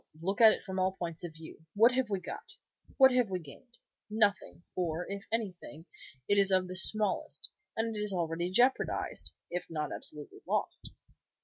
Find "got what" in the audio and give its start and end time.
2.21-3.11